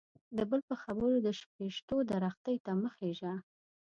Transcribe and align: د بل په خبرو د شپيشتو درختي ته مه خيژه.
د 0.37 0.39
بل 0.49 0.61
په 0.69 0.75
خبرو 0.83 1.17
د 1.25 1.27
شپيشتو 1.39 1.95
درختي 2.11 2.55
ته 2.65 2.71
مه 2.81 2.89
خيژه. 2.95 3.33